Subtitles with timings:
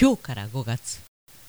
[0.00, 1.00] 今日から5月。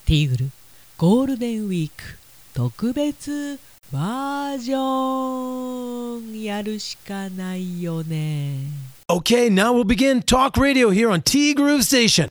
[0.07, 0.49] ティーグル
[0.97, 2.17] ゴールデンウィーク
[2.55, 3.59] 特別
[3.91, 8.61] バージョンやるしかないよね。
[9.07, 12.27] Okay, now we'll begin talk radio here on T Groove Station.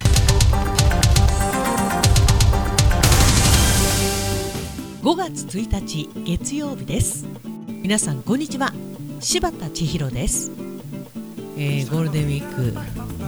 [5.02, 7.26] 5月1日月曜日です。
[7.68, 8.74] 皆さんこんにちは。
[9.20, 10.50] 柴田千尋です、
[11.58, 12.72] えーゴールデンウィーク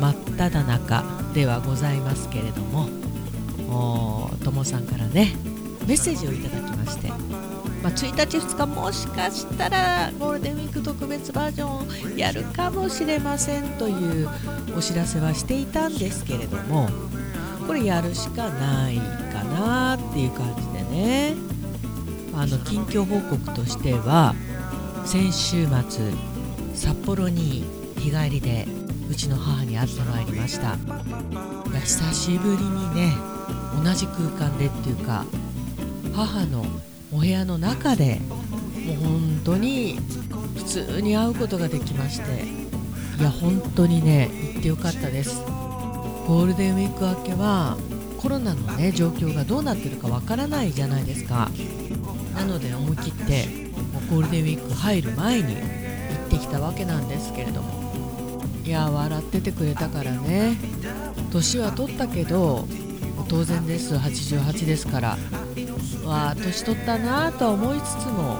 [0.00, 1.04] 真っ只中
[1.34, 2.88] ではございますけれども
[4.44, 5.34] ともさんからね
[5.86, 7.16] メッセージをいただきまして、ま
[7.84, 14.28] あ、1日2日もしかしたらゴールデンウィーク特別バージョンをやるかもしれませんという
[14.76, 16.88] お知らせはしていたんですけれども
[17.66, 18.96] これやるしかない
[19.32, 21.34] かなっていう感じでね
[22.34, 24.34] あの近況報告としては
[25.04, 26.12] 先週末
[26.74, 28.66] 札幌に日帰りで
[29.10, 30.76] うちの母に会ってまいりました。
[31.70, 33.12] いや久しぶりにね
[33.82, 35.24] 同じ空間でっていうか
[36.14, 36.64] 母の
[37.12, 38.20] お部屋の中で
[38.86, 39.98] もう本当に
[40.56, 42.44] 普通に会うことができまして
[43.20, 45.42] いや本当にね行ってよかったです。
[46.26, 47.76] ゴールデンウィーク明けは
[48.18, 51.50] コロナのね状況がどうなってるかわからないじゃないですか。
[52.34, 53.46] なので思い切って
[53.92, 55.60] もうゴールデンウィーク入る前に行
[56.26, 57.79] ってきたわけなんですけれども
[58.70, 60.56] いや笑っててくれたからね。
[61.32, 62.68] 年は取ったけど
[63.28, 63.96] 当然です。
[63.96, 65.18] 88ですから。
[66.04, 68.38] わあ年取ったなあとは思いつつも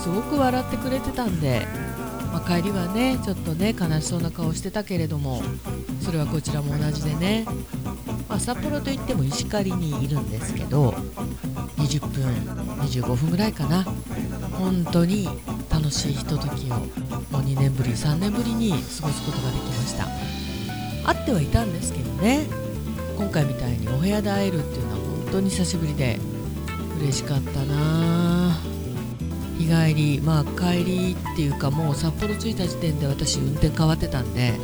[0.00, 1.66] すごく笑ってくれてたんで、
[2.32, 5.42] まあ帰りはねちょっとね悲しそうな顔してたけれども
[6.02, 7.44] それはこちらも同じでね、
[8.28, 10.90] まあ札幌といっても石狩にいるんですけど
[11.78, 12.24] 20分
[12.86, 13.84] 25分ぐらいかな。
[14.52, 15.28] 本当に
[15.68, 17.07] 楽しいひとときを。
[17.78, 20.06] ぶり3年ぶりに過ごすことができました。
[21.06, 22.46] 会ってはいたんですけどね。
[23.16, 26.18] 今回みたいにお部屋で会えるっていうのは本当に久しぶりで
[27.00, 28.56] 嬉しかったな。
[29.58, 34.54] 日帰りまあ帰りっていうかもう札幌着いた時点で私運転変わってたんで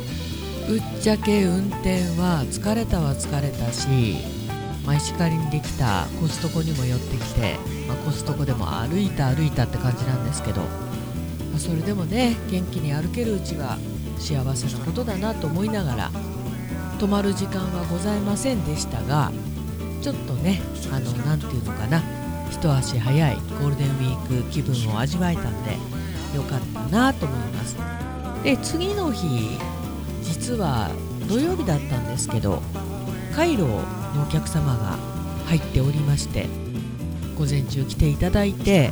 [0.67, 3.87] ぶっちゃけ運転は疲れたは疲れたし、
[4.85, 7.57] まあ、石狩にできたコストコにも寄ってきて、
[7.87, 10.61] まあ、コストコでも歩いた歩いたって感じなんですけど、
[11.55, 13.77] まあそれでもね元気に歩けるうちは
[14.19, 16.11] 幸せなことだなと思いながら
[16.99, 19.31] 泊まる時間はございませんでしたが
[20.01, 20.59] ちょっとね
[20.91, 22.03] あの何て言うのかな
[22.51, 25.77] 一足早いゴールデンウィーク気分を味わえたんで
[26.35, 27.77] よかったなと思います。
[28.43, 29.57] で次の日
[30.23, 30.91] 実は
[31.29, 32.61] 土曜日だったんですけど
[33.33, 34.97] カイロのお客様が
[35.45, 36.47] 入っておりまして
[37.37, 38.91] 午前中来ていただいて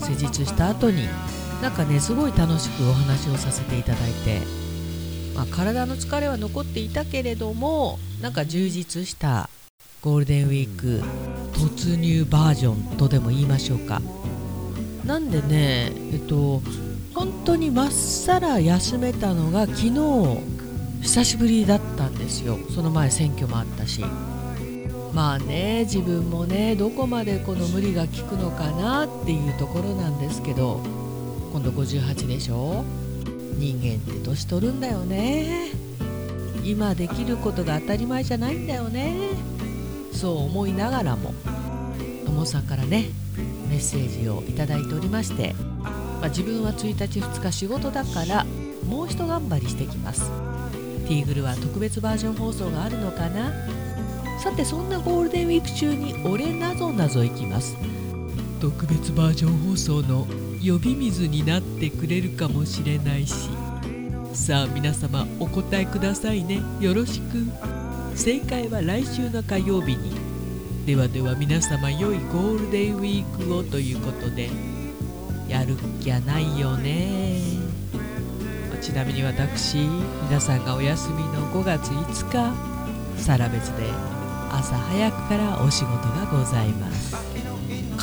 [0.00, 1.06] 施術した後に
[1.62, 4.40] なんかねすごい楽しくお話をさせていただいて、
[5.36, 9.48] まあ、体の疲れは残っていたけれどもなんか充実した
[10.00, 11.02] ゴールデンウィーク
[11.52, 14.02] 突入バージョンとでも言いましょうか。
[15.04, 16.60] なんでねえっと
[17.14, 19.92] 本当にまっさら休めたのが昨日
[21.02, 22.58] 久しぶりだったんですよ。
[22.74, 24.04] その前選挙もあったし。
[25.12, 30.80] まあね自分もねどこまでこの無理が効くのかなっていうところなんですけど
[31.52, 32.82] 今度58でしょ？
[33.58, 35.70] 人間って年取るんだよね。
[36.64, 39.14] 今できることが当たり前じゃないんだよね。
[40.12, 41.34] そう思いながらも
[42.24, 43.10] ともさんからね
[43.68, 48.46] メッセージをいただいておりまして、まあ、自分は1日2日仕事だから
[48.86, 50.30] もう一頑張りしてきます。
[51.06, 53.52] ティーグルは特別バージョン放送があるのかな？
[54.42, 57.76] さてそんなゴールデンウィーク中に俺なぞなぞいきます。
[58.60, 60.26] 特別バージョン放送の
[60.64, 63.48] 呼び水になってくれるかもしれないし。
[64.32, 66.60] さあ皆様お答えくださいね。
[66.80, 67.44] よろしく。
[68.14, 70.12] 正解は来週の火曜日に。
[70.86, 74.50] ではでは皆様良いゴールデンウィークをということで。
[75.48, 77.40] やるっきゃないよね。
[78.80, 79.76] ちなみに私
[80.24, 82.52] 皆さんがお休みの5月5日
[83.16, 83.84] サラベツで
[84.50, 87.51] 朝早くからお仕事がございます。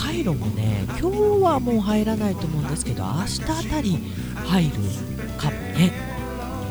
[0.10, 0.86] カイロもね。
[1.00, 4.00] 今日はもう入らないと思うんですけど明日あたり
[4.44, 4.72] 入る
[5.38, 5.92] かもね。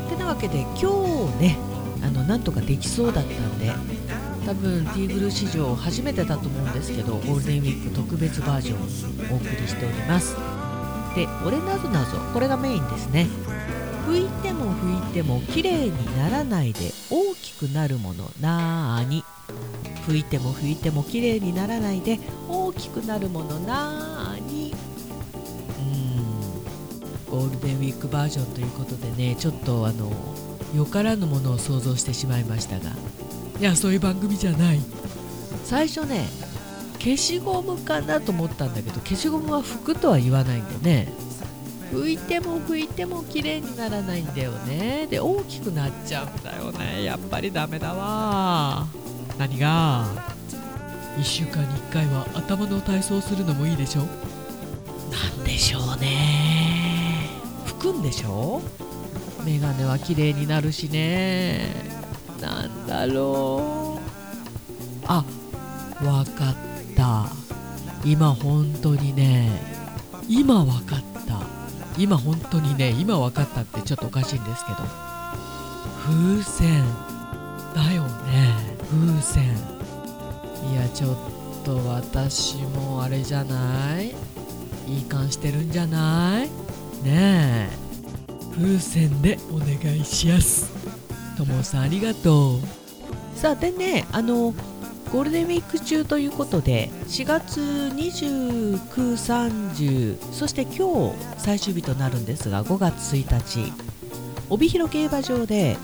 [0.09, 1.57] てなわけで今日ね
[2.03, 3.71] あのなんとかできそうだったんで
[4.45, 10.35] 多分ティーグル史上初めてだと思うんですけどゴールデンウィーク特別バージョンをお送りしております。
[11.15, 13.27] で「俺なぞなぞ」これがメインですね。
[14.05, 19.23] 拭いても拭いても綺麗にならないで大きくなるものなーに。
[20.07, 24.73] 拭いても拭いても綺麗にならないで大きくなるものなーに。
[27.29, 27.39] うん。
[27.39, 30.11] ゴールデンウィークバージョンということでねちょっとあの
[30.75, 32.91] よからぬものを想像してしまいましたが。
[33.59, 34.79] いやそういう番組じゃない。
[35.65, 36.27] 最初ね
[36.99, 41.13] 消しゴムかなと思ったんだけど消しゴムは拭くとは言わないんでね。
[41.91, 45.07] 拭いても拭いても綺麗にならないんだよね。
[45.09, 47.03] で大きくなっちゃうんだよね。
[47.03, 48.87] やっぱりダメだわ
[49.39, 50.05] 何が
[51.17, 54.01] ？1週間に1回は頭の体操するのもいいでしょ？
[54.01, 54.07] な
[55.41, 57.29] んでしょうね。
[57.65, 58.61] 拭くんでしょ？
[59.45, 61.69] メガネは綺麗になるしね。
[62.41, 65.05] なんだろう。
[65.07, 65.23] あ
[66.03, 66.55] わかっ
[66.97, 67.27] た。
[68.03, 69.49] 今本当にね
[70.27, 71.39] 今わかった。
[71.97, 74.79] 今本当にね今わかったってちょっとおかしいんですけど。
[76.03, 76.83] 風船
[77.73, 79.43] だよね風船。
[80.71, 81.17] いやちょっ
[81.63, 84.13] と私もあれじゃない？
[84.87, 86.47] いい感してるんじゃない？
[87.03, 87.69] ねえ。
[88.55, 90.69] 風船でお願いしやす。
[91.37, 92.59] ともさんありがとう。
[93.37, 94.53] さあでねあの
[95.11, 97.59] ゴールデンウィーク中ということで4月
[97.95, 103.73] 2930そして今日最終日となるんですが5月1日。
[104.49, 105.77] 帯広競馬場で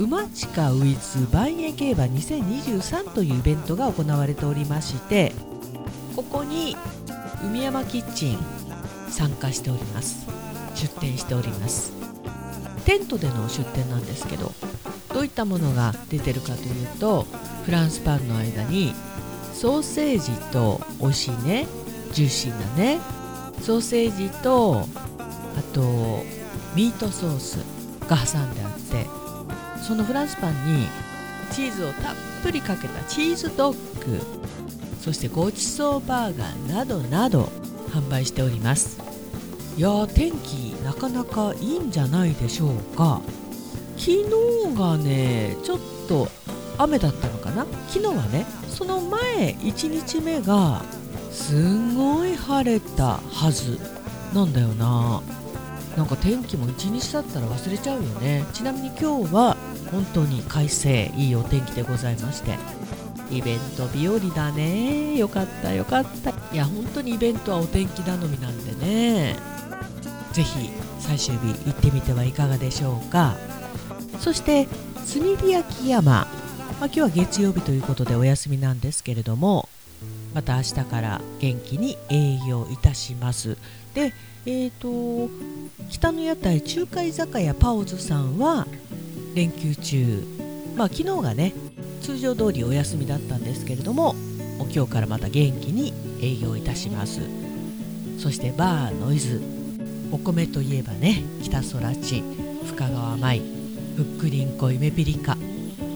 [0.00, 5.34] 馬近ウィズ万栄競馬2023というイベントが行われておりまして
[6.16, 6.74] ここに
[7.44, 8.38] 海山キッチン
[9.10, 10.26] 参加しております。
[10.74, 11.92] 出店しております。
[12.86, 14.52] テントでの出店なんですけど
[15.12, 17.26] どういったものが出てるかというと
[17.66, 18.94] フランスパンの間に
[19.52, 21.66] ソーセージと美味しいね
[22.12, 23.00] ジューシーなね
[23.60, 24.86] ソーセージと
[25.58, 26.24] あと
[26.74, 27.56] ミートソース
[28.08, 29.19] が挟んであって
[29.90, 30.86] そのフランスパンに
[31.50, 32.14] チーズをたっ
[32.44, 33.74] ぷりかけたチーズドッ
[34.06, 34.20] グ
[35.00, 37.50] そしてごちそうバーガーなどなど
[37.88, 39.00] 販売しております。
[39.76, 43.20] いや天気なかなかいいんじゃないでしょうか。
[43.96, 45.78] 昨日がねちょっ
[46.08, 46.28] と
[46.78, 47.66] 雨だったのかな。
[47.88, 50.82] 昨日はねその前1日目が
[51.32, 53.80] すんごい晴れたはず
[54.32, 55.20] なんだよな。
[55.96, 58.44] なんか天気も1日経ったら忘れちゃうよね。
[58.52, 59.56] ちなみに今日は
[59.90, 62.56] 本当に快晴いいお天気でございまして。
[63.30, 65.16] イベント日和だね。
[65.16, 66.30] よかったよかった。
[66.52, 69.36] いや本当にイベントはお天気頼みなんでね。
[70.32, 73.36] ぜひ最終日行ってみてはいかがでしょうか。
[74.18, 76.26] そして炭火焼山、ま
[76.82, 79.68] あ、今日は月曜日ということでお休みなんですけれども
[80.34, 83.56] また明日から元気に営業いたします。
[83.94, 84.12] で
[84.46, 85.30] えーと
[85.88, 88.66] 北の屋台中華居酒屋パオズさんは
[89.34, 90.24] 連休中。
[90.76, 91.52] まあ昨日がね
[92.02, 94.14] 通常通りお休みだったんですけれども
[94.74, 95.92] 今日からまた元気に
[96.22, 97.20] 営業いたします。
[98.18, 99.40] そしてバーノイズ。
[100.12, 102.22] お米といえばね北空地。
[102.66, 103.42] 深川舞
[103.96, 105.36] ふっくりんこ夢ピリカ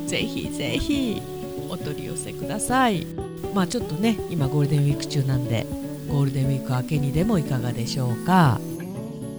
[0.06, 1.22] ぜひぜひ
[1.68, 3.06] お取り寄せください。
[3.54, 5.66] まあちょっとね今ゴールデンウィーク中なんで
[6.08, 8.60] ゴールデンウィーク明けにでもいかがでしょうか、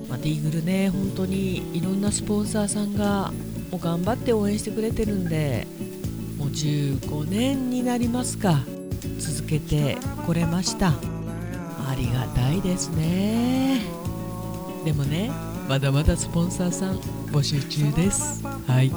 [0.10, 3.32] まあ、ディーグルね本当にいろんなスポンサーさんが
[3.76, 5.68] もう頑張って応援してくれてるんで
[6.38, 8.62] もう15年になりますか。
[9.20, 10.94] 続けてこれました。
[10.94, 13.82] ありがたいですね。
[14.86, 15.30] でもね
[15.68, 17.00] まだまだスポンサーさん
[17.34, 18.48] 募集中です。
[18.66, 18.94] はい。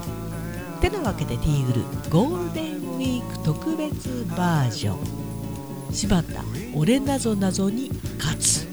[0.81, 5.93] てなわけでティーグルゴールデンウィーク特別バージョン。
[5.93, 6.45] 柴田
[6.77, 8.69] 俺なぞなぞに勝つ。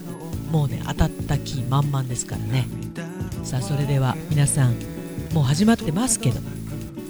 [0.52, 2.68] もうね当たった気満々ですからね。
[3.42, 4.95] さあそれでは皆さん
[5.36, 6.40] もう始まってますけど。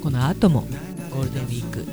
[0.03, 0.67] この後も
[1.10, 1.84] ゴールデンウィーク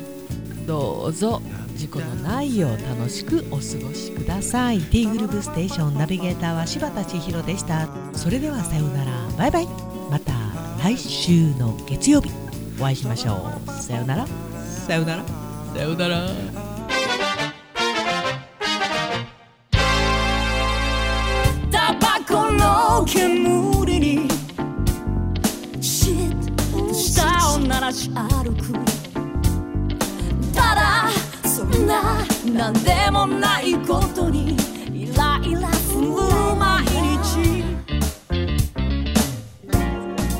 [0.67, 1.41] どうぞ
[1.75, 3.61] 事故のないよう楽しくお過ご
[3.95, 4.81] しください。
[4.81, 7.87] T グループステーションナビゲーターは柴田千尋でした。
[8.13, 9.11] それではさようなら。
[9.35, 9.67] バイバイ。
[10.11, 10.31] また
[10.83, 12.29] 来週の月曜日。
[12.79, 13.71] お会いしましょう。
[13.71, 14.27] さようなら。
[14.85, 15.23] さようなら。
[15.73, 16.29] さようなら。
[21.71, 23.52] タバコの煙
[27.93, 28.73] 街歩く
[30.51, 31.07] ただ
[31.47, 34.57] そんな何でもないことに
[34.91, 36.07] イライラする
[36.57, 36.83] 毎
[37.21, 37.63] 日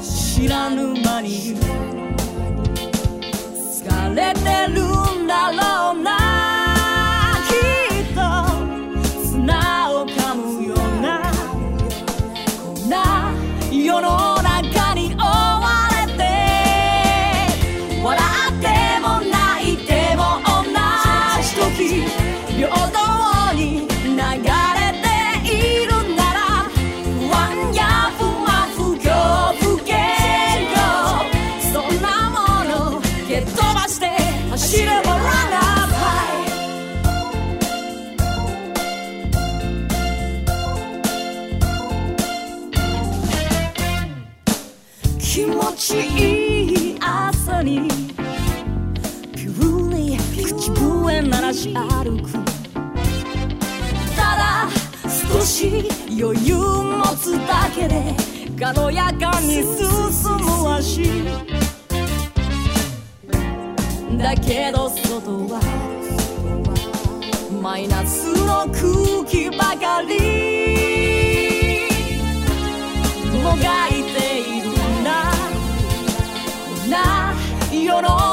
[0.01, 1.55] 知らぬ間に
[3.53, 4.39] 疲れて
[4.73, 4.81] る
[5.21, 5.22] んだ
[51.33, 52.31] 鳴らし歩く
[54.15, 54.69] ただ
[55.31, 58.15] 少し余裕持つだけで
[58.59, 59.87] 軽やかに進
[60.37, 61.23] む足
[64.17, 65.59] だけど外は
[67.61, 70.53] マイナスの空気ばかり。
[73.41, 74.73] もがいている
[75.03, 75.33] な。
[76.89, 77.33] な
[77.71, 78.32] 世の